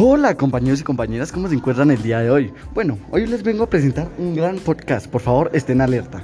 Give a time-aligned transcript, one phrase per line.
[0.00, 2.52] Hola compañeros y compañeras, ¿cómo se encuentran el día de hoy?
[2.72, 6.22] Bueno, hoy les vengo a presentar un gran podcast, por favor estén alerta.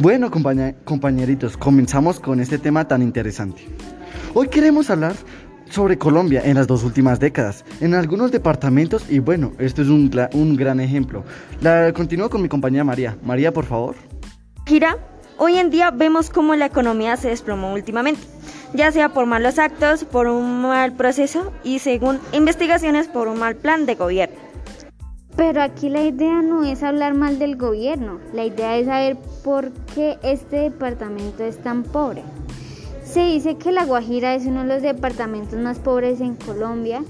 [0.00, 3.66] Bueno compañeritos, comenzamos con este tema tan interesante.
[4.34, 5.14] Hoy queremos hablar
[5.70, 10.10] sobre Colombia en las dos últimas décadas, en algunos departamentos y bueno, esto es un,
[10.34, 11.24] un gran ejemplo.
[11.62, 13.16] La continúo con mi compañera María.
[13.22, 13.96] María, por favor.
[14.66, 14.98] Gira,
[15.38, 18.20] hoy en día vemos cómo la economía se desplomó últimamente
[18.74, 23.56] ya sea por malos actos, por un mal proceso y según investigaciones por un mal
[23.56, 24.36] plan de gobierno.
[25.36, 29.70] Pero aquí la idea no es hablar mal del gobierno, la idea es saber por
[29.94, 32.24] qué este departamento es tan pobre.
[33.04, 37.04] Se dice que La Guajira es uno de los departamentos más pobres en Colombia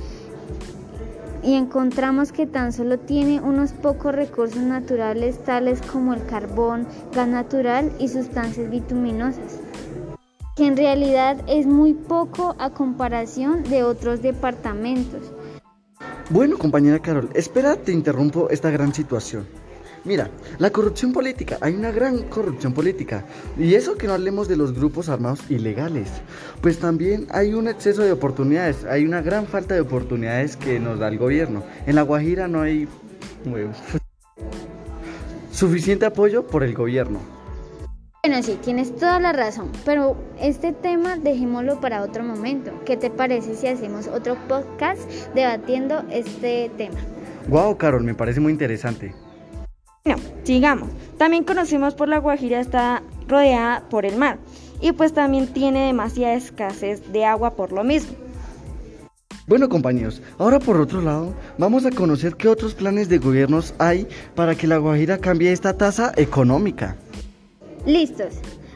[1.43, 7.29] y encontramos que tan solo tiene unos pocos recursos naturales tales como el carbón, gas
[7.29, 9.59] natural y sustancias bituminosas
[10.59, 15.23] que en realidad es muy poco a comparación de otros departamentos.
[16.31, 19.47] Bueno, compañera Carol, espera, te interrumpo esta gran situación.
[20.05, 23.25] Mira, la corrupción política, hay una gran corrupción política.
[23.57, 26.09] Y eso que no hablemos de los grupos armados ilegales.
[26.61, 30.99] Pues también hay un exceso de oportunidades, hay una gran falta de oportunidades que nos
[30.99, 31.63] da el gobierno.
[31.87, 32.89] En La Guajira no hay
[35.53, 37.38] suficiente apoyo por el gobierno.
[38.39, 42.71] Bueno, sí, tienes toda la razón, pero este tema dejémoslo para otro momento.
[42.87, 45.01] ¿Qué te parece si hacemos otro podcast
[45.35, 47.01] debatiendo este tema?
[47.49, 49.13] Wow, Carol, me parece muy interesante.
[50.05, 50.89] Bueno, sigamos.
[51.17, 54.39] También conocemos por la Guajira está rodeada por el mar
[54.81, 58.13] y pues también tiene demasiada escasez de agua por lo mismo.
[59.49, 64.07] Bueno compañeros, ahora por otro lado, vamos a conocer qué otros planes de gobiernos hay
[64.37, 66.97] para que la Guajira cambie esta tasa económica.
[67.89, 68.35] Listos.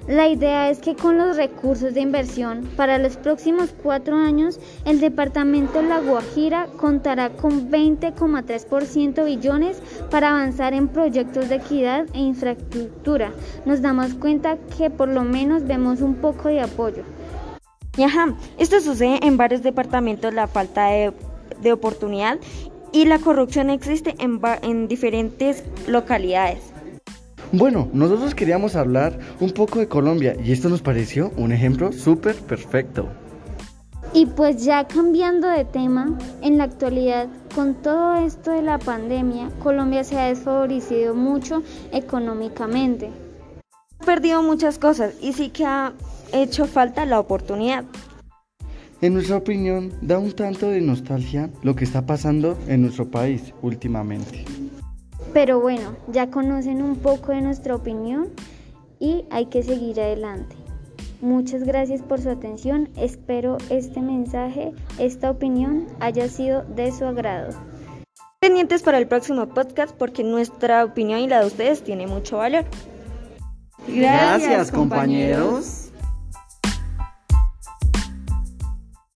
[0.08, 5.00] La idea es que con los recursos de inversión para los próximos cuatro años, el
[5.00, 13.34] departamento La Guajira contará con 20,3% billones para avanzar en proyectos de equidad e infraestructura.
[13.66, 17.02] Nos damos cuenta que por lo menos vemos un poco de apoyo.
[17.98, 21.12] Y ajá, esto sucede en varios departamentos, la falta de,
[21.70, 22.38] oportunidad
[22.92, 26.71] y la corrupción existe en, en diferentes localidades.
[27.54, 32.34] Bueno, nosotros queríamos hablar un poco de Colombia y esto nos pareció un ejemplo súper
[32.34, 33.08] perfecto.
[34.14, 39.50] Y pues ya cambiando de tema, en la actualidad, con todo esto de la pandemia,
[39.62, 43.10] Colombia se ha desfavorecido mucho económicamente.
[44.00, 45.92] Ha perdido muchas cosas y sí que ha
[46.32, 47.84] hecho falta la oportunidad.
[49.02, 53.52] En nuestra opinión, da un tanto de nostalgia lo que está pasando en nuestro país
[53.60, 54.61] últimamente.
[55.32, 58.28] Pero bueno, ya conocen un poco de nuestra opinión
[58.98, 60.56] y hay que seguir adelante.
[61.20, 62.90] Muchas gracias por su atención.
[62.96, 67.50] Espero este mensaje, esta opinión haya sido de su agrado.
[68.40, 72.64] Pendientes para el próximo podcast porque nuestra opinión y la de ustedes tiene mucho valor.
[73.86, 75.81] Gracias, compañeros.